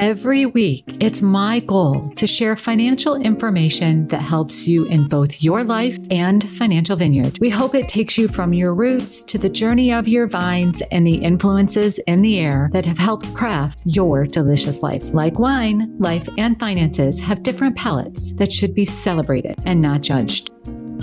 Every 0.00 0.44
week, 0.44 0.84
it's 1.00 1.22
my 1.22 1.60
goal 1.60 2.10
to 2.16 2.26
share 2.26 2.54
financial 2.54 3.14
information 3.16 4.06
that 4.08 4.20
helps 4.20 4.68
you 4.68 4.84
in 4.84 5.08
both 5.08 5.42
your 5.42 5.64
life 5.64 5.98
and 6.10 6.46
Financial 6.46 6.96
Vineyard. 6.96 7.38
We 7.40 7.48
hope 7.48 7.74
it 7.74 7.88
takes 7.88 8.18
you 8.18 8.28
from 8.28 8.52
your 8.52 8.74
roots 8.74 9.22
to 9.22 9.38
the 9.38 9.48
journey 9.48 9.94
of 9.94 10.06
your 10.06 10.26
vines 10.26 10.82
and 10.90 11.06
the 11.06 11.14
influences 11.14 11.98
in 12.00 12.20
the 12.20 12.38
air 12.38 12.68
that 12.72 12.84
have 12.84 12.98
helped 12.98 13.32
craft 13.32 13.78
your 13.84 14.26
delicious 14.26 14.82
life. 14.82 15.14
Like 15.14 15.38
wine, 15.38 15.96
life 15.98 16.28
and 16.36 16.60
finances 16.60 17.18
have 17.20 17.42
different 17.42 17.74
palates 17.74 18.34
that 18.34 18.52
should 18.52 18.74
be 18.74 18.84
celebrated 18.84 19.58
and 19.64 19.80
not 19.80 20.02
judged. 20.02 20.50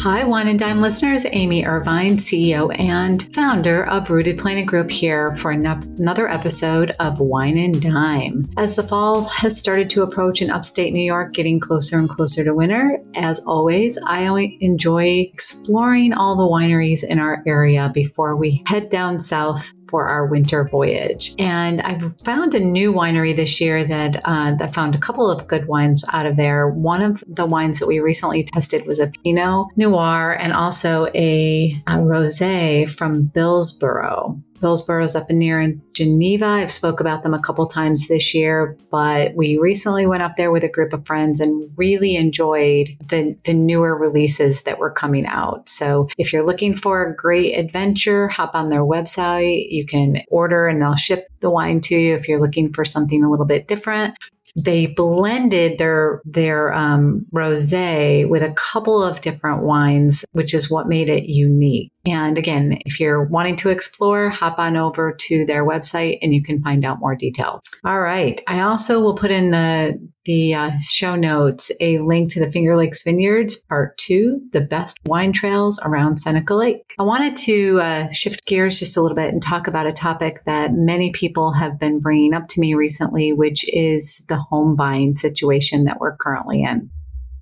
Hi, 0.03 0.25
Wine 0.25 0.49
and 0.49 0.59
Dime 0.59 0.81
listeners. 0.81 1.25
Amy 1.31 1.65
Irvine, 1.65 2.17
CEO 2.17 2.77
and 2.77 3.23
founder 3.33 3.87
of 3.87 4.09
Rooted 4.09 4.37
Planning 4.37 4.65
Group, 4.65 4.91
here 4.91 5.33
for 5.37 5.51
another 5.51 6.27
episode 6.27 6.93
of 6.99 7.21
Wine 7.21 7.57
and 7.57 7.81
Dime. 7.81 8.49
As 8.57 8.75
the 8.75 8.83
fall 8.83 9.21
has 9.29 9.57
started 9.57 9.89
to 9.91 10.03
approach 10.03 10.41
in 10.41 10.49
upstate 10.49 10.91
New 10.91 10.99
York, 10.99 11.33
getting 11.33 11.57
closer 11.57 11.97
and 11.97 12.09
closer 12.09 12.43
to 12.43 12.53
winter, 12.53 13.01
as 13.15 13.39
always, 13.47 13.97
I 14.05 14.27
enjoy 14.59 15.29
exploring 15.31 16.11
all 16.11 16.35
the 16.35 16.53
wineries 16.53 17.05
in 17.09 17.17
our 17.17 17.41
area 17.47 17.89
before 17.93 18.35
we 18.35 18.61
head 18.67 18.89
down 18.89 19.21
south 19.21 19.73
for 19.93 20.07
our 20.09 20.25
winter 20.25 20.67
voyage. 20.67 21.35
And 21.37 21.79
I've 21.83 22.19
found 22.21 22.55
a 22.55 22.59
new 22.59 22.91
winery 22.91 23.35
this 23.35 23.61
year 23.61 23.83
that 23.83 24.19
uh, 24.25 24.55
that 24.55 24.73
found 24.73 24.95
a 24.95 24.97
couple 24.97 25.29
of 25.29 25.47
good 25.47 25.67
wines 25.67 26.03
out 26.11 26.25
of 26.25 26.35
there. 26.35 26.67
One 26.67 27.03
of 27.03 27.23
the 27.27 27.45
wines 27.45 27.77
that 27.79 27.85
we 27.85 27.99
recently 27.99 28.43
tested 28.43 28.87
was 28.87 28.99
a 28.99 29.11
Pinot 29.23 29.67
Noir 29.75 30.31
and 30.31 30.51
also 30.51 31.05
a, 31.13 31.79
a 31.85 31.97
rosé 31.97 32.89
from 32.89 33.25
Billsboro. 33.25 34.41
Billsboro's 34.63 35.13
up 35.13 35.29
in 35.29 35.39
near 35.39 35.59
in 35.59 35.81
Geneva. 35.91 36.45
I've 36.45 36.71
spoke 36.71 37.01
about 37.01 37.21
them 37.21 37.33
a 37.33 37.41
couple 37.41 37.67
times 37.67 38.07
this 38.07 38.33
year, 38.33 38.77
but 38.89 39.35
we 39.35 39.57
recently 39.57 40.07
went 40.07 40.23
up 40.23 40.37
there 40.37 40.51
with 40.51 40.63
a 40.63 40.69
group 40.69 40.93
of 40.93 41.05
friends 41.05 41.41
and 41.41 41.69
really 41.75 42.15
enjoyed 42.15 42.87
the, 43.09 43.35
the 43.43 43.53
newer 43.53 43.97
releases 43.97 44.63
that 44.63 44.79
were 44.79 44.89
coming 44.89 45.25
out. 45.25 45.67
So 45.67 46.07
if 46.17 46.31
you're 46.31 46.45
looking 46.45 46.77
for 46.77 47.03
a 47.03 47.13
great 47.13 47.57
adventure, 47.57 48.29
hop 48.29 48.55
on 48.55 48.69
their 48.69 48.83
website. 48.83 49.65
You 49.69 49.85
can 49.85 50.21
order 50.29 50.67
and 50.69 50.81
they'll 50.81 50.95
ship 50.95 51.27
the 51.43 51.51
wine 51.51 51.79
to 51.81 51.95
you 51.95 52.15
if 52.15 52.27
you're 52.27 52.41
looking 52.41 52.73
for 52.73 52.83
something 52.83 53.23
a 53.23 53.29
little 53.29 53.45
bit 53.45 53.67
different 53.67 54.17
they 54.55 54.87
blended 54.87 55.79
their 55.79 56.21
their 56.25 56.73
um, 56.73 57.25
rosé 57.33 58.27
with 58.27 58.43
a 58.43 58.53
couple 58.53 59.01
of 59.01 59.21
different 59.21 59.63
wines, 59.63 60.25
which 60.33 60.53
is 60.53 60.69
what 60.69 60.87
made 60.87 61.09
it 61.09 61.23
unique. 61.25 61.91
And 62.05 62.37
again, 62.37 62.79
if 62.85 62.99
you're 62.99 63.23
wanting 63.23 63.55
to 63.57 63.69
explore, 63.69 64.29
hop 64.29 64.59
on 64.59 64.75
over 64.75 65.15
to 65.21 65.45
their 65.45 65.65
website 65.65 66.19
and 66.21 66.33
you 66.33 66.43
can 66.43 66.61
find 66.61 66.83
out 66.83 66.99
more 66.99 67.15
detail. 67.15 67.61
All 67.85 68.01
right. 68.01 68.41
I 68.47 68.59
also 68.61 68.99
will 69.01 69.15
put 69.15 69.31
in 69.31 69.51
the 69.51 69.99
the 70.25 70.53
uh, 70.53 70.71
show 70.79 71.15
notes 71.15 71.69
a 71.81 71.99
link 71.99 72.31
to 72.31 72.39
the 72.39 72.49
Finger 72.49 72.77
Lakes 72.77 73.03
Vineyards 73.03 73.65
Part 73.65 73.97
Two: 73.97 74.41
The 74.51 74.61
Best 74.61 74.97
Wine 75.05 75.33
Trails 75.33 75.81
Around 75.85 76.17
Seneca 76.17 76.55
Lake. 76.55 76.93
I 76.97 77.03
wanted 77.03 77.35
to 77.37 77.79
uh, 77.81 78.11
shift 78.11 78.45
gears 78.45 78.79
just 78.79 78.95
a 78.95 79.01
little 79.01 79.15
bit 79.15 79.33
and 79.33 79.41
talk 79.41 79.67
about 79.67 79.87
a 79.87 79.91
topic 79.91 80.43
that 80.45 80.73
many 80.73 81.11
people 81.11 81.32
have 81.53 81.79
been 81.79 81.99
bringing 81.99 82.33
up 82.33 82.47
to 82.49 82.59
me 82.59 82.73
recently, 82.73 83.33
which 83.33 83.65
is 83.73 84.25
the 84.29 84.37
home 84.37 84.75
buying 84.75 85.15
situation 85.15 85.85
that 85.85 85.99
we're 85.99 86.15
currently 86.15 86.63
in. 86.63 86.89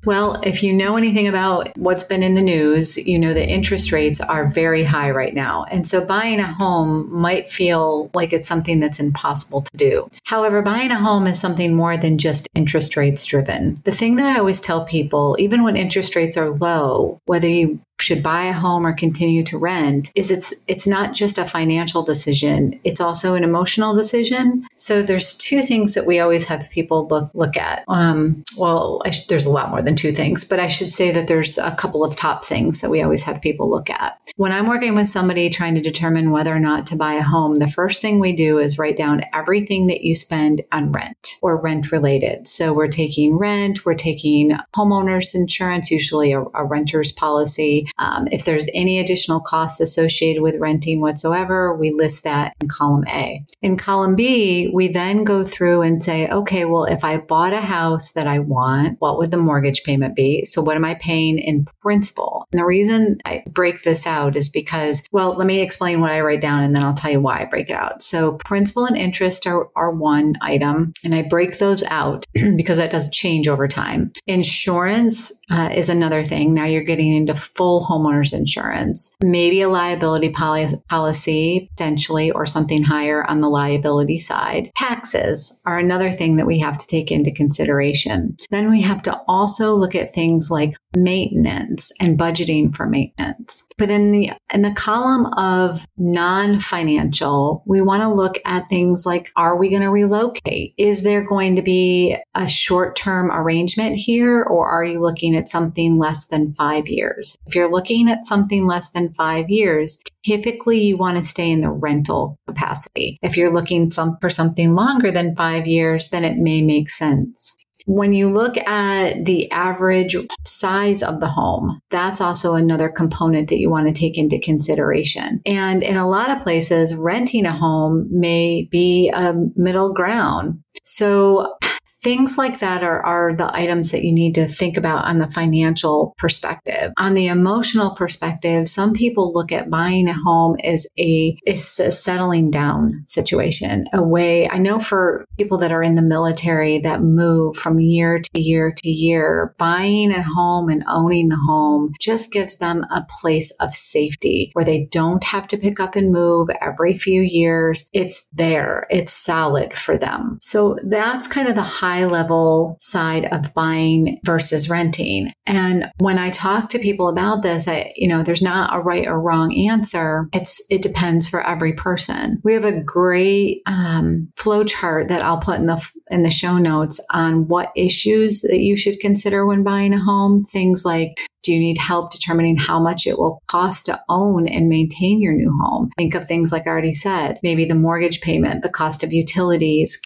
Well, 0.03 0.41
if 0.43 0.63
you 0.63 0.73
know 0.73 0.97
anything 0.97 1.27
about 1.27 1.77
what's 1.77 2.03
been 2.03 2.23
in 2.23 2.33
the 2.33 2.41
news, 2.41 2.97
you 3.07 3.19
know 3.19 3.35
the 3.35 3.47
interest 3.47 3.91
rates 3.91 4.19
are 4.19 4.49
very 4.49 4.83
high 4.83 5.11
right 5.11 5.33
now. 5.33 5.65
And 5.65 5.87
so 5.87 6.05
buying 6.05 6.39
a 6.39 6.51
home 6.53 7.07
might 7.13 7.47
feel 7.47 8.09
like 8.15 8.33
it's 8.33 8.47
something 8.47 8.79
that's 8.79 8.99
impossible 8.99 9.61
to 9.61 9.77
do. 9.77 10.09
However, 10.23 10.63
buying 10.63 10.89
a 10.89 10.97
home 10.97 11.27
is 11.27 11.39
something 11.39 11.75
more 11.75 11.97
than 11.97 12.17
just 12.17 12.47
interest 12.55 12.97
rates 12.97 13.25
driven. 13.25 13.79
The 13.83 13.91
thing 13.91 14.15
that 14.15 14.25
I 14.25 14.39
always 14.39 14.59
tell 14.59 14.85
people, 14.85 15.35
even 15.39 15.63
when 15.63 15.77
interest 15.77 16.15
rates 16.15 16.35
are 16.35 16.49
low, 16.49 17.19
whether 17.25 17.47
you 17.47 17.79
should 18.01 18.23
buy 18.23 18.45
a 18.45 18.53
home 18.53 18.85
or 18.85 18.93
continue 18.93 19.43
to 19.45 19.57
rent 19.57 20.11
is 20.15 20.31
it's 20.31 20.63
it's 20.67 20.87
not 20.87 21.13
just 21.13 21.37
a 21.37 21.45
financial 21.45 22.03
decision. 22.03 22.79
It's 22.83 23.01
also 23.01 23.35
an 23.35 23.43
emotional 23.43 23.93
decision. 23.93 24.67
So 24.75 25.01
there's 25.01 25.37
two 25.37 25.61
things 25.61 25.93
that 25.93 26.05
we 26.05 26.19
always 26.19 26.47
have 26.47 26.69
people 26.69 27.07
look 27.07 27.29
look 27.33 27.57
at. 27.57 27.83
Um, 27.87 28.43
well 28.57 29.01
sh- 29.11 29.25
there's 29.25 29.45
a 29.45 29.51
lot 29.51 29.69
more 29.69 29.81
than 29.81 29.95
two 29.95 30.11
things 30.11 30.47
but 30.47 30.59
i 30.59 30.67
should 30.67 30.91
say 30.91 31.11
that 31.11 31.27
there's 31.27 31.57
a 31.57 31.71
couple 31.71 32.03
of 32.03 32.15
top 32.15 32.43
things 32.43 32.81
that 32.81 32.89
we 32.89 33.01
always 33.01 33.23
have 33.23 33.41
people 33.41 33.69
look 33.69 33.89
at. 33.89 34.17
When 34.35 34.51
i'm 34.51 34.67
working 34.67 34.95
with 34.95 35.07
somebody 35.07 35.49
trying 35.49 35.75
to 35.75 35.81
determine 35.81 36.31
whether 36.31 36.55
or 36.55 36.59
not 36.59 36.85
to 36.87 36.95
buy 36.95 37.13
a 37.13 37.21
home 37.21 37.55
the 37.55 37.67
first 37.67 38.01
thing 38.01 38.19
we 38.19 38.35
do 38.35 38.59
is 38.59 38.79
write 38.79 38.97
down 38.97 39.23
everything 39.33 39.87
that 39.87 40.01
you 40.01 40.15
spend 40.15 40.63
on 40.71 40.91
rent 40.91 41.37
or 41.41 41.57
rent 41.57 41.91
related. 41.91 42.47
So 42.47 42.73
we're 42.73 42.87
taking 42.87 43.37
rent 43.37 43.85
we're 43.85 43.93
taking 43.95 44.51
homeowners 44.75 45.35
insurance 45.35 45.91
usually 45.91 46.33
a, 46.33 46.41
a 46.41 46.63
renter's 46.63 47.11
policy 47.11 47.87
um, 47.97 48.27
if 48.31 48.45
there's 48.45 48.67
any 48.73 48.99
additional 48.99 49.39
costs 49.39 49.79
associated 49.79 50.41
with 50.41 50.59
renting 50.59 51.01
whatsoever, 51.01 51.75
we 51.75 51.91
list 51.91 52.23
that 52.23 52.55
in 52.61 52.67
column 52.67 53.05
A. 53.07 53.43
In 53.61 53.77
column 53.77 54.15
B, 54.15 54.71
we 54.73 54.87
then 54.87 55.23
go 55.23 55.43
through 55.43 55.81
and 55.81 56.03
say, 56.03 56.27
okay, 56.29 56.65
well, 56.65 56.85
if 56.85 57.03
I 57.03 57.17
bought 57.17 57.53
a 57.53 57.61
house 57.61 58.13
that 58.13 58.27
I 58.27 58.39
want, 58.39 58.99
what 58.99 59.17
would 59.17 59.31
the 59.31 59.37
mortgage 59.37 59.83
payment 59.83 60.15
be? 60.15 60.43
So 60.43 60.61
what 60.61 60.75
am 60.75 60.85
I 60.85 60.95
paying 60.95 61.39
in 61.39 61.65
principal? 61.81 62.47
And 62.51 62.59
the 62.59 62.65
reason 62.65 63.19
I 63.25 63.43
break 63.49 63.83
this 63.83 64.07
out 64.07 64.35
is 64.35 64.49
because, 64.49 65.05
well, 65.11 65.35
let 65.35 65.47
me 65.47 65.61
explain 65.61 66.01
what 66.01 66.11
I 66.11 66.21
write 66.21 66.41
down 66.41 66.63
and 66.63 66.75
then 66.75 66.83
I'll 66.83 66.93
tell 66.93 67.11
you 67.11 67.21
why 67.21 67.41
I 67.41 67.45
break 67.45 67.69
it 67.69 67.75
out. 67.75 68.01
So 68.01 68.33
principal 68.45 68.85
and 68.85 68.97
interest 68.97 69.47
are, 69.47 69.69
are 69.75 69.91
one 69.91 70.35
item, 70.41 70.93
and 71.03 71.13
I 71.13 71.23
break 71.23 71.57
those 71.57 71.83
out 71.83 72.25
because 72.55 72.77
that 72.77 72.91
does 72.91 73.09
change 73.11 73.47
over 73.47 73.67
time. 73.67 74.11
Insurance 74.27 75.41
uh, 75.49 75.69
is 75.73 75.89
another 75.89 76.23
thing. 76.23 76.53
Now 76.53 76.65
you're 76.65 76.83
getting 76.83 77.13
into 77.13 77.35
full 77.35 77.80
homeowners 77.81 78.33
insurance, 78.33 79.15
maybe 79.21 79.61
a 79.61 79.69
liability 79.69 80.29
policy 80.29 81.69
potentially, 81.71 82.31
or 82.31 82.45
something 82.45 82.83
higher 82.83 83.23
on 83.29 83.41
the 83.41 83.49
liability 83.49 84.17
side. 84.17 84.69
Taxes 84.75 85.61
are 85.65 85.77
another 85.77 86.11
thing 86.11 86.37
that 86.37 86.47
we 86.47 86.59
have 86.59 86.77
to 86.77 86.87
take 86.87 87.11
into 87.11 87.31
consideration. 87.31 88.35
Then 88.49 88.69
we 88.69 88.81
have 88.81 89.01
to 89.03 89.21
also 89.27 89.73
look 89.73 89.95
at 89.95 90.13
things 90.13 90.49
like 90.51 90.75
maintenance 90.95 91.91
and 92.01 92.19
budgeting 92.19 92.75
for 92.75 92.85
maintenance. 92.85 93.67
But 93.77 93.89
in 93.89 94.11
the 94.11 94.31
in 94.53 94.61
the 94.61 94.73
column 94.73 95.27
of 95.37 95.85
non-financial, 95.97 97.63
we 97.65 97.81
want 97.81 98.03
to 98.03 98.13
look 98.13 98.35
at 98.45 98.69
things 98.69 99.05
like 99.05 99.31
are 99.35 99.57
we 99.57 99.69
going 99.69 99.81
to 99.81 99.89
relocate? 99.89 100.73
Is 100.77 101.03
there 101.03 101.23
going 101.23 101.55
to 101.55 101.61
be 101.61 102.17
a 102.35 102.47
short-term 102.47 103.31
arrangement 103.31 103.95
here 103.95 104.43
or 104.43 104.69
are 104.69 104.83
you 104.83 104.99
looking 104.99 105.35
at 105.35 105.47
something 105.47 105.97
less 105.97 106.27
than 106.27 106.53
5 106.53 106.87
years? 106.87 107.37
If 107.47 107.55
you're 107.55 107.60
looking 107.69 108.09
at 108.09 108.25
something 108.25 108.65
less 108.65 108.91
than 108.91 109.13
5 109.13 109.49
years, 109.49 110.01
typically 110.25 110.79
you 110.79 110.97
want 110.97 111.17
to 111.17 111.23
stay 111.23 111.51
in 111.51 111.59
the 111.59 111.69
rental 111.69 112.39
capacity. 112.47 113.19
If 113.21 113.35
you're 113.35 113.53
looking 113.53 113.91
some, 113.91 114.17
for 114.21 114.29
something 114.29 114.73
longer 114.73 115.11
than 115.11 115.35
5 115.35 115.67
years, 115.67 116.09
then 116.09 116.23
it 116.23 116.37
may 116.37 116.61
make 116.61 116.89
sense. 116.89 117.55
When 117.87 118.13
you 118.13 118.29
look 118.31 118.57
at 118.57 119.25
the 119.25 119.51
average 119.51 120.15
size 120.45 121.01
of 121.01 121.19
the 121.19 121.27
home, 121.27 121.79
that's 121.89 122.21
also 122.21 122.53
another 122.53 122.89
component 122.89 123.49
that 123.49 123.57
you 123.57 123.71
want 123.71 123.87
to 123.87 123.99
take 123.99 124.19
into 124.19 124.39
consideration. 124.39 125.41
And 125.47 125.81
in 125.81 125.97
a 125.97 126.07
lot 126.07 126.29
of 126.29 126.43
places, 126.43 126.95
renting 126.95 127.47
a 127.47 127.51
home 127.51 128.07
may 128.11 128.67
be 128.71 129.09
a 129.09 129.33
middle 129.55 129.93
ground. 129.93 130.61
So 130.83 131.55
things 132.01 132.37
like 132.37 132.59
that 132.59 132.83
are, 132.83 133.03
are 133.05 133.33
the 133.33 133.55
items 133.55 133.91
that 133.91 134.03
you 134.03 134.11
need 134.11 134.35
to 134.35 134.47
think 134.47 134.77
about 134.77 135.05
on 135.05 135.19
the 135.19 135.29
financial 135.29 136.15
perspective. 136.17 136.91
On 136.97 137.13
the 137.13 137.27
emotional 137.27 137.95
perspective, 137.95 138.67
some 138.67 138.93
people 138.93 139.33
look 139.33 139.51
at 139.51 139.69
buying 139.69 140.07
a 140.07 140.13
home 140.13 140.57
as 140.63 140.87
a, 140.99 141.37
is 141.45 141.79
a 141.79 141.91
settling 141.91 142.49
down 142.49 143.03
situation, 143.07 143.85
a 143.93 144.01
way. 144.01 144.49
I 144.49 144.57
know 144.57 144.79
for 144.79 145.25
people 145.37 145.57
that 145.59 145.71
are 145.71 145.83
in 145.83 145.95
the 145.95 146.01
military 146.01 146.79
that 146.79 147.01
move 147.01 147.55
from 147.55 147.79
year 147.79 148.19
to 148.19 148.41
year 148.41 148.73
to 148.75 148.89
year, 148.89 149.53
buying 149.57 150.11
a 150.11 150.23
home 150.23 150.69
and 150.69 150.83
owning 150.87 151.29
the 151.29 151.37
home 151.37 151.93
just 151.99 152.31
gives 152.31 152.57
them 152.57 152.83
a 152.91 153.05
place 153.21 153.51
of 153.59 153.73
safety 153.73 154.49
where 154.53 154.65
they 154.65 154.85
don't 154.85 155.23
have 155.23 155.47
to 155.47 155.57
pick 155.57 155.79
up 155.79 155.95
and 155.95 156.11
move 156.11 156.49
every 156.61 156.97
few 156.97 157.21
years. 157.21 157.89
It's 157.93 158.29
there. 158.29 158.87
It's 158.89 159.13
solid 159.13 159.77
for 159.77 159.97
them. 159.97 160.39
So 160.41 160.77
that's 160.83 161.27
kind 161.27 161.47
of 161.47 161.55
the 161.55 161.61
high 161.61 161.90
level 162.05 162.77
side 162.79 163.25
of 163.31 163.53
buying 163.53 164.19
versus 164.25 164.69
renting. 164.69 165.31
And 165.45 165.91
when 165.99 166.17
I 166.17 166.29
talk 166.29 166.69
to 166.69 166.79
people 166.79 167.09
about 167.09 167.43
this, 167.43 167.67
I, 167.67 167.93
you 167.95 168.07
know, 168.07 168.23
there's 168.23 168.41
not 168.41 168.75
a 168.75 168.79
right 168.79 169.07
or 169.07 169.19
wrong 169.19 169.53
answer. 169.69 170.27
It's, 170.33 170.63
it 170.69 170.81
depends 170.81 171.27
for 171.27 171.45
every 171.45 171.73
person. 171.73 172.39
We 172.43 172.53
have 172.53 172.65
a 172.65 172.79
great 172.79 173.61
um, 173.65 174.29
flow 174.35 174.63
chart 174.63 175.07
that 175.09 175.21
I'll 175.21 175.39
put 175.39 175.59
in 175.59 175.67
the, 175.67 175.91
in 176.09 176.23
the 176.23 176.31
show 176.31 176.57
notes 176.57 177.05
on 177.11 177.47
what 177.47 177.71
issues 177.75 178.41
that 178.41 178.59
you 178.59 178.77
should 178.77 178.99
consider 178.99 179.45
when 179.45 179.63
buying 179.63 179.93
a 179.93 179.99
home. 179.99 180.43
Things 180.43 180.83
like 180.85 181.17
do 181.43 181.53
you 181.53 181.59
need 181.59 181.77
help 181.77 182.11
determining 182.11 182.57
how 182.57 182.79
much 182.79 183.07
it 183.07 183.17
will 183.17 183.41
cost 183.47 183.87
to 183.87 184.01
own 184.09 184.47
and 184.47 184.69
maintain 184.69 185.21
your 185.21 185.33
new 185.33 185.51
home? 185.61 185.89
Think 185.97 186.15
of 186.15 186.27
things 186.27 186.51
like 186.51 186.67
I 186.67 186.69
already 186.69 186.93
said, 186.93 187.39
maybe 187.43 187.65
the 187.65 187.75
mortgage 187.75 188.21
payment, 188.21 188.63
the 188.63 188.69
cost 188.69 189.03
of 189.03 189.13
utilities, 189.13 190.01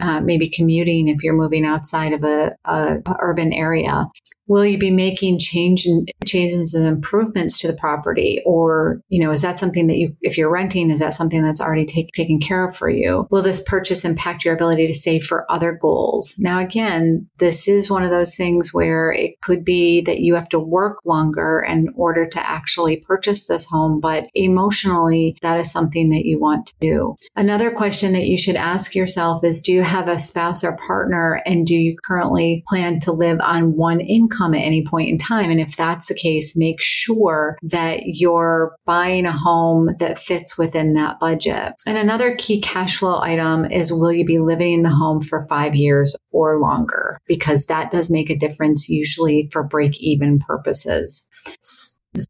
uh, 0.00 0.20
maybe 0.20 0.48
commuting 0.48 1.08
if 1.08 1.22
you're 1.22 1.34
moving 1.34 1.64
outside 1.64 2.12
of 2.12 2.24
a, 2.24 2.56
a, 2.64 2.98
a 3.06 3.16
urban 3.20 3.52
area. 3.52 4.06
Will 4.48 4.64
you 4.64 4.78
be 4.78 4.90
making 4.90 5.38
change 5.38 5.86
changes 6.24 6.74
and 6.74 6.86
improvements 6.86 7.58
to 7.60 7.66
the 7.66 7.76
property? 7.76 8.42
Or, 8.44 9.00
you 9.08 9.22
know, 9.22 9.30
is 9.30 9.42
that 9.42 9.58
something 9.58 9.86
that 9.88 9.96
you, 9.96 10.16
if 10.22 10.36
you're 10.38 10.50
renting, 10.50 10.90
is 10.90 11.00
that 11.00 11.14
something 11.14 11.42
that's 11.42 11.60
already 11.60 11.86
take, 11.86 12.12
taken 12.12 12.40
care 12.40 12.66
of 12.66 12.76
for 12.76 12.88
you? 12.88 13.26
Will 13.30 13.42
this 13.42 13.62
purchase 13.68 14.04
impact 14.04 14.44
your 14.44 14.54
ability 14.54 14.86
to 14.86 14.94
save 14.94 15.24
for 15.24 15.50
other 15.50 15.72
goals? 15.72 16.34
Now, 16.38 16.58
again, 16.58 17.28
this 17.38 17.68
is 17.68 17.90
one 17.90 18.02
of 18.02 18.10
those 18.10 18.36
things 18.36 18.72
where 18.72 19.12
it 19.12 19.40
could 19.40 19.64
be 19.64 20.02
that 20.02 20.20
you 20.20 20.34
have 20.34 20.48
to 20.50 20.58
work 20.58 21.04
longer 21.04 21.64
in 21.66 21.88
order 21.94 22.26
to 22.26 22.48
actually 22.48 22.98
purchase 22.98 23.46
this 23.46 23.66
home. 23.66 24.00
But 24.00 24.28
emotionally, 24.34 25.36
that 25.42 25.58
is 25.58 25.70
something 25.70 26.10
that 26.10 26.24
you 26.24 26.38
want 26.40 26.66
to 26.66 26.74
do. 26.80 27.16
Another 27.36 27.70
question 27.70 28.12
that 28.12 28.26
you 28.26 28.38
should 28.38 28.56
ask 28.56 28.94
yourself 28.94 29.44
is 29.44 29.62
Do 29.62 29.72
you 29.72 29.82
have 29.82 30.08
a 30.08 30.18
spouse 30.18 30.64
or 30.64 30.76
partner? 30.86 31.42
And 31.46 31.66
do 31.66 31.74
you 31.74 31.96
currently 32.04 32.62
plan 32.68 33.00
to 33.00 33.12
live 33.12 33.40
on 33.40 33.76
one 33.76 34.00
income 34.00 34.37
at 34.54 34.60
any 34.60 34.84
point 34.84 35.08
in 35.08 35.18
time? 35.18 35.50
And 35.50 35.60
if 35.60 35.76
that's 35.76 36.08
the 36.08 36.14
case, 36.14 36.56
make 36.56 36.80
sure 36.80 37.58
that 37.62 38.00
you're 38.04 38.76
buying 38.84 39.26
a 39.26 39.32
home 39.32 39.90
that 39.98 40.18
fits 40.18 40.58
within 40.58 40.94
that 40.94 41.20
budget. 41.20 41.74
And 41.86 41.98
another 41.98 42.36
key 42.36 42.60
cash 42.60 42.98
flow 42.98 43.20
item 43.20 43.64
is 43.66 43.92
Will 43.92 44.12
you 44.12 44.24
be 44.24 44.38
living 44.38 44.74
in 44.74 44.82
the 44.82 44.90
home 44.90 45.22
for 45.22 45.44
five 45.46 45.74
years 45.74 46.14
or 46.30 46.58
longer? 46.58 47.18
Because 47.26 47.66
that 47.66 47.90
does 47.90 48.10
make 48.10 48.30
a 48.30 48.36
difference 48.36 48.88
usually 48.88 49.48
for 49.52 49.62
break 49.62 50.00
even 50.00 50.38
purposes. 50.38 51.28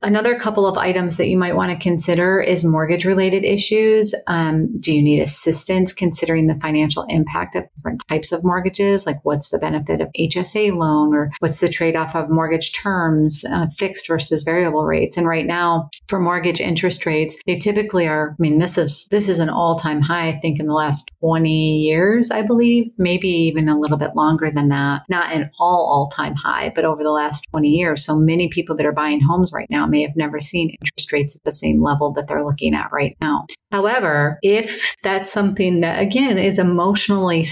Another 0.02 0.38
couple 0.38 0.66
of 0.66 0.76
items 0.76 1.16
that 1.16 1.28
you 1.28 1.38
might 1.38 1.56
want 1.56 1.70
to 1.70 1.78
consider 1.82 2.40
is 2.40 2.64
mortgage 2.64 3.04
related 3.04 3.44
issues. 3.44 4.14
Um, 4.26 4.76
do 4.78 4.94
you 4.94 5.02
need 5.02 5.20
assistance 5.20 5.92
considering 5.92 6.46
the 6.46 6.58
financial 6.60 7.04
impact 7.08 7.56
of 7.56 7.64
different 7.76 8.02
types 8.08 8.32
of 8.32 8.44
mortgages? 8.44 9.06
Like 9.06 9.18
what's 9.24 9.50
the 9.50 9.58
benefit 9.58 10.00
of 10.00 10.08
HSA 10.18 10.76
loan 10.76 11.14
or 11.14 11.30
what's 11.40 11.60
the 11.60 11.68
trade 11.68 11.96
off 11.96 12.14
of 12.14 12.30
mortgage 12.30 12.72
terms, 12.72 13.44
uh, 13.50 13.68
fixed 13.68 14.08
versus 14.08 14.42
variable 14.42 14.84
rates? 14.84 15.16
And 15.16 15.26
right 15.26 15.46
now 15.46 15.88
for 16.08 16.20
mortgage 16.20 16.60
interest 16.60 17.06
rates, 17.06 17.40
they 17.46 17.56
typically 17.56 18.06
are, 18.06 18.36
I 18.38 18.42
mean, 18.42 18.58
this 18.58 18.78
is, 18.78 19.08
this 19.10 19.28
is 19.28 19.40
an 19.40 19.48
all 19.48 19.76
time 19.76 20.00
high, 20.00 20.28
I 20.28 20.38
think 20.40 20.60
in 20.60 20.66
the 20.66 20.74
last 20.74 21.10
20 21.20 21.78
years, 21.78 22.30
I 22.30 22.42
believe, 22.42 22.90
maybe 22.98 23.28
even 23.28 23.68
a 23.68 23.78
little 23.78 23.98
bit 23.98 24.16
longer 24.16 24.50
than 24.50 24.68
that. 24.68 25.02
Not 25.08 25.32
an 25.32 25.50
all 25.60 25.88
all 25.90 26.08
time 26.08 26.34
high, 26.34 26.72
but 26.74 26.84
over 26.84 27.02
the 27.02 27.10
last 27.10 27.46
20 27.50 27.68
years. 27.68 28.04
So 28.04 28.16
many 28.18 28.48
people 28.48 28.76
that 28.76 28.86
are 28.86 28.92
buying 28.92 29.20
homes 29.20 29.52
right 29.52 29.68
now 29.70 29.77
may 29.86 30.02
have 30.02 30.16
never 30.16 30.40
seen 30.40 30.70
interest 30.70 31.12
rates 31.12 31.36
at 31.36 31.44
the 31.44 31.52
same 31.52 31.82
level 31.82 32.12
that 32.12 32.28
they're 32.28 32.44
looking 32.44 32.74
at 32.74 32.92
right 32.92 33.16
now. 33.20 33.46
However, 33.70 34.38
if 34.42 34.94
that's 35.02 35.30
something 35.30 35.80
that 35.80 36.00
again 36.00 36.38
is 36.38 36.58
emotionally, 36.58 37.44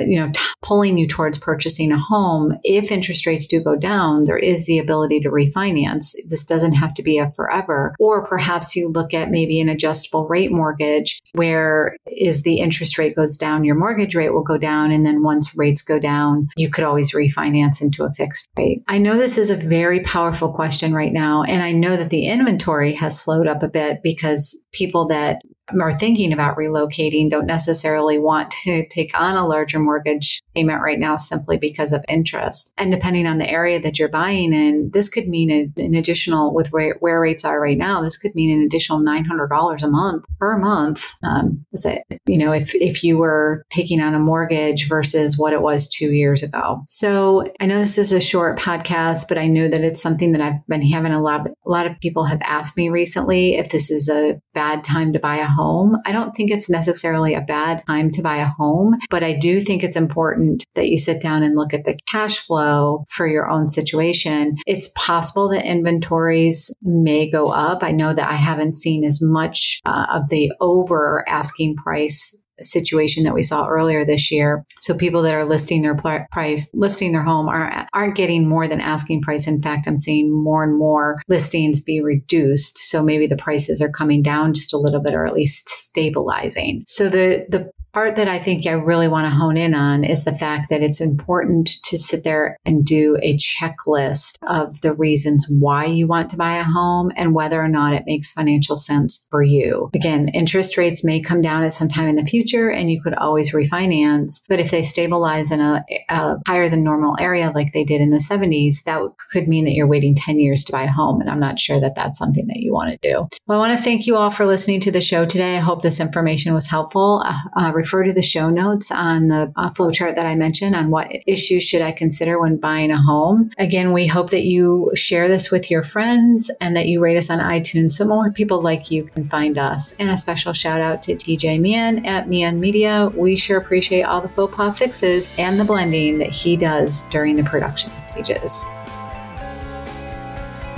you 0.00 0.20
know, 0.20 0.30
t- 0.30 0.40
pulling 0.60 0.98
you 0.98 1.08
towards 1.08 1.38
purchasing 1.38 1.90
a 1.90 1.98
home, 1.98 2.58
if 2.64 2.92
interest 2.92 3.26
rates 3.26 3.46
do 3.46 3.62
go 3.62 3.74
down, 3.74 4.24
there 4.24 4.38
is 4.38 4.66
the 4.66 4.78
ability 4.78 5.20
to 5.20 5.30
refinance. 5.30 6.14
This 6.28 6.44
doesn't 6.44 6.74
have 6.74 6.92
to 6.94 7.02
be 7.02 7.18
a 7.18 7.32
forever. 7.32 7.94
Or 7.98 8.26
perhaps 8.26 8.76
you 8.76 8.90
look 8.90 9.14
at 9.14 9.30
maybe 9.30 9.58
an 9.60 9.70
adjustable 9.70 10.28
rate 10.28 10.52
mortgage 10.52 11.20
where 11.34 11.96
is 12.06 12.42
the 12.42 12.58
interest 12.58 12.98
rate 12.98 13.16
goes 13.16 13.38
down, 13.38 13.64
your 13.64 13.74
mortgage 13.74 14.14
rate 14.14 14.34
will 14.34 14.42
go 14.42 14.58
down. 14.58 14.92
And 14.92 15.06
then 15.06 15.22
once 15.22 15.56
rates 15.56 15.80
go 15.80 15.98
down, 15.98 16.48
you 16.56 16.70
could 16.70 16.84
always 16.84 17.14
refinance 17.14 17.80
into 17.80 18.04
a 18.04 18.12
fixed 18.12 18.46
rate. 18.58 18.82
I 18.86 18.98
know 18.98 19.16
this 19.16 19.38
is 19.38 19.50
a 19.50 19.56
very 19.56 20.00
powerful 20.00 20.52
question 20.52 20.92
right 20.92 21.12
now. 21.12 21.42
And 21.42 21.62
I 21.64 21.72
know 21.72 21.96
that 21.96 22.10
the 22.10 22.26
inventory 22.26 22.92
has 22.94 23.18
slowed 23.18 23.46
up 23.46 23.62
a 23.62 23.68
bit 23.68 24.00
because 24.02 24.66
people 24.72 25.08
that 25.08 25.40
are 25.72 25.92
thinking 25.92 26.32
about 26.32 26.56
relocating 26.56 27.30
don't 27.30 27.46
necessarily 27.46 28.18
want 28.18 28.50
to 28.50 28.86
take 28.90 29.18
on 29.18 29.36
a 29.36 29.46
larger 29.46 29.78
mortgage 29.78 30.42
payment 30.54 30.82
right 30.82 30.98
now 30.98 31.16
simply 31.16 31.58
because 31.58 31.92
of 31.92 32.04
interest. 32.08 32.72
And 32.78 32.92
depending 32.92 33.26
on 33.26 33.38
the 33.38 33.50
area 33.50 33.80
that 33.80 33.98
you're 33.98 34.08
buying 34.08 34.52
in, 34.52 34.90
this 34.92 35.08
could 35.08 35.26
mean 35.26 35.72
an 35.76 35.94
additional, 35.94 36.54
with 36.54 36.68
where, 36.68 36.96
where 37.00 37.20
rates 37.20 37.44
are 37.44 37.60
right 37.60 37.78
now, 37.78 38.02
this 38.02 38.16
could 38.16 38.34
mean 38.34 38.56
an 38.56 38.64
additional 38.64 39.00
$900 39.00 39.82
a 39.82 39.88
month 39.88 40.24
per 40.38 40.58
month. 40.58 41.12
Um, 41.22 41.64
it, 41.72 42.20
you 42.26 42.38
know, 42.38 42.52
if, 42.52 42.74
if 42.74 43.02
you 43.02 43.18
were 43.18 43.64
taking 43.70 44.00
on 44.00 44.14
a 44.14 44.18
mortgage 44.18 44.88
versus 44.88 45.38
what 45.38 45.52
it 45.52 45.62
was 45.62 45.88
two 45.88 46.12
years 46.12 46.42
ago. 46.42 46.82
So 46.88 47.52
I 47.60 47.66
know 47.66 47.78
this 47.78 47.98
is 47.98 48.12
a 48.12 48.20
short 48.20 48.58
podcast, 48.58 49.28
but 49.28 49.38
I 49.38 49.46
know 49.46 49.68
that 49.68 49.82
it's 49.82 50.02
something 50.02 50.32
that 50.32 50.40
I've 50.40 50.66
been 50.68 50.82
having 50.82 51.12
a 51.12 51.22
lot, 51.22 51.46
a 51.46 51.70
lot 51.70 51.86
of 51.86 51.98
people 52.00 52.24
have 52.24 52.40
asked 52.42 52.76
me 52.76 52.88
recently 52.88 53.56
if 53.56 53.70
this 53.70 53.90
is 53.90 54.08
a 54.08 54.40
bad 54.52 54.84
time 54.84 55.12
to 55.12 55.18
buy 55.18 55.36
a 55.36 55.53
home. 55.54 55.96
I 56.04 56.12
don't 56.12 56.34
think 56.34 56.50
it's 56.50 56.70
necessarily 56.70 57.34
a 57.34 57.40
bad 57.40 57.84
time 57.86 58.10
to 58.12 58.22
buy 58.22 58.36
a 58.36 58.46
home, 58.46 58.98
but 59.10 59.22
I 59.22 59.38
do 59.38 59.60
think 59.60 59.82
it's 59.82 59.96
important 59.96 60.66
that 60.74 60.88
you 60.88 60.98
sit 60.98 61.22
down 61.22 61.42
and 61.42 61.54
look 61.54 61.74
at 61.74 61.84
the 61.84 61.98
cash 62.06 62.38
flow 62.38 63.04
for 63.08 63.26
your 63.26 63.48
own 63.48 63.68
situation. 63.68 64.56
It's 64.66 64.92
possible 64.96 65.48
that 65.50 65.68
inventories 65.68 66.72
may 66.82 67.30
go 67.30 67.48
up. 67.48 67.82
I 67.82 67.92
know 67.92 68.14
that 68.14 68.30
I 68.30 68.34
haven't 68.34 68.76
seen 68.76 69.04
as 69.04 69.20
much 69.22 69.80
uh, 69.86 70.06
of 70.12 70.28
the 70.28 70.52
over 70.60 71.24
asking 71.28 71.76
price 71.76 72.43
situation 72.64 73.24
that 73.24 73.34
we 73.34 73.42
saw 73.42 73.66
earlier 73.66 74.04
this 74.04 74.30
year. 74.30 74.64
So 74.80 74.96
people 74.96 75.22
that 75.22 75.34
are 75.34 75.44
listing 75.44 75.82
their 75.82 75.94
price, 75.94 76.70
listing 76.74 77.12
their 77.12 77.22
home 77.22 77.48
aren't, 77.48 77.88
aren't 77.92 78.16
getting 78.16 78.48
more 78.48 78.68
than 78.68 78.80
asking 78.80 79.22
price. 79.22 79.46
In 79.46 79.62
fact, 79.62 79.86
I'm 79.86 79.98
seeing 79.98 80.32
more 80.32 80.62
and 80.62 80.76
more 80.78 81.20
listings 81.28 81.82
be 81.82 82.00
reduced. 82.00 82.78
So 82.78 83.02
maybe 83.02 83.26
the 83.26 83.36
prices 83.36 83.80
are 83.80 83.90
coming 83.90 84.22
down 84.22 84.54
just 84.54 84.74
a 84.74 84.78
little 84.78 85.00
bit 85.00 85.14
or 85.14 85.26
at 85.26 85.34
least 85.34 85.68
stabilizing. 85.68 86.84
So 86.86 87.08
the, 87.08 87.46
the 87.48 87.70
part 87.94 88.16
that 88.16 88.26
I 88.26 88.40
think 88.40 88.66
I 88.66 88.72
really 88.72 89.06
want 89.06 89.26
to 89.26 89.34
hone 89.34 89.56
in 89.56 89.72
on 89.72 90.02
is 90.02 90.24
the 90.24 90.36
fact 90.36 90.68
that 90.68 90.82
it's 90.82 91.00
important 91.00 91.70
to 91.84 91.96
sit 91.96 92.24
there 92.24 92.58
and 92.66 92.84
do 92.84 93.16
a 93.22 93.38
checklist 93.38 94.36
of 94.42 94.80
the 94.80 94.92
reasons 94.92 95.46
why 95.48 95.84
you 95.84 96.08
want 96.08 96.28
to 96.30 96.36
buy 96.36 96.58
a 96.58 96.64
home 96.64 97.12
and 97.16 97.34
whether 97.34 97.62
or 97.62 97.68
not 97.68 97.94
it 97.94 98.02
makes 98.04 98.32
financial 98.32 98.76
sense 98.76 99.28
for 99.30 99.42
you. 99.42 99.90
Again, 99.94 100.28
interest 100.34 100.76
rates 100.76 101.04
may 101.04 101.20
come 101.20 101.40
down 101.40 101.62
at 101.62 101.72
some 101.72 101.88
time 101.88 102.08
in 102.08 102.16
the 102.16 102.26
future 102.26 102.68
and 102.68 102.90
you 102.90 103.00
could 103.00 103.14
always 103.14 103.54
refinance. 103.54 104.42
But 104.48 104.58
if 104.58 104.72
they 104.72 104.82
stabilize 104.82 105.52
in 105.52 105.60
a, 105.60 105.84
a 106.08 106.36
higher 106.48 106.68
than 106.68 106.82
normal 106.82 107.16
area 107.20 107.52
like 107.54 107.72
they 107.72 107.84
did 107.84 108.00
in 108.00 108.10
the 108.10 108.18
70s, 108.18 108.82
that 108.84 109.00
could 109.30 109.46
mean 109.46 109.64
that 109.66 109.74
you're 109.74 109.86
waiting 109.86 110.16
10 110.16 110.40
years 110.40 110.64
to 110.64 110.72
buy 110.72 110.82
a 110.82 110.90
home. 110.90 111.20
And 111.20 111.30
I'm 111.30 111.40
not 111.40 111.60
sure 111.60 111.78
that 111.78 111.94
that's 111.94 112.18
something 112.18 112.48
that 112.48 112.58
you 112.58 112.72
want 112.72 112.90
to 112.92 113.08
do. 113.08 113.28
Well, 113.46 113.62
I 113.62 113.68
want 113.68 113.78
to 113.78 113.84
thank 113.84 114.08
you 114.08 114.16
all 114.16 114.30
for 114.30 114.46
listening 114.46 114.80
to 114.80 114.90
the 114.90 115.00
show 115.00 115.24
today. 115.24 115.56
I 115.56 115.60
hope 115.60 115.82
this 115.82 116.00
information 116.00 116.54
was 116.54 116.68
helpful. 116.68 117.22
Uh, 117.24 117.34
uh, 117.56 117.72
refer 117.84 118.02
to 118.02 118.14
the 118.14 118.22
show 118.22 118.48
notes 118.48 118.90
on 118.90 119.28
the 119.28 119.52
uh, 119.56 119.70
flowchart 119.70 120.16
that 120.16 120.24
I 120.24 120.34
mentioned 120.36 120.74
on 120.74 120.88
what 120.88 121.12
issues 121.26 121.62
should 121.64 121.82
I 121.82 121.92
consider 121.92 122.40
when 122.40 122.56
buying 122.56 122.90
a 122.90 122.96
home. 122.96 123.50
Again, 123.58 123.92
we 123.92 124.06
hope 124.06 124.30
that 124.30 124.44
you 124.44 124.90
share 124.94 125.28
this 125.28 125.50
with 125.50 125.70
your 125.70 125.82
friends 125.82 126.50
and 126.62 126.74
that 126.76 126.86
you 126.86 126.98
rate 126.98 127.18
us 127.18 127.28
on 127.28 127.40
iTunes 127.40 127.92
so 127.92 128.06
more 128.06 128.32
people 128.32 128.62
like 128.62 128.90
you 128.90 129.04
can 129.04 129.28
find 129.28 129.58
us. 129.58 129.94
And 129.96 130.10
a 130.10 130.16
special 130.16 130.54
shout 130.54 130.80
out 130.80 131.02
to 131.02 131.14
TJ 131.14 131.60
Meehan 131.60 132.06
at 132.06 132.26
Meehan 132.26 132.58
Media. 132.58 133.10
We 133.14 133.36
sure 133.36 133.58
appreciate 133.58 134.04
all 134.04 134.22
the 134.22 134.30
faux 134.30 134.56
pas 134.56 134.78
fixes 134.78 135.34
and 135.36 135.60
the 135.60 135.64
blending 135.64 136.16
that 136.18 136.30
he 136.30 136.56
does 136.56 137.06
during 137.10 137.36
the 137.36 137.44
production 137.44 137.96
stages. 137.98 138.64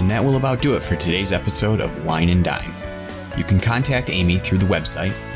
And 0.00 0.10
that 0.10 0.24
will 0.24 0.36
about 0.36 0.60
do 0.60 0.74
it 0.74 0.82
for 0.82 0.96
today's 0.96 1.32
episode 1.32 1.80
of 1.80 2.04
Wine 2.04 2.30
and 2.30 2.42
Dime. 2.42 2.74
You 3.36 3.44
can 3.44 3.60
contact 3.60 4.10
Amy 4.10 4.38
through 4.38 4.58
the 4.58 4.66
website 4.66 5.14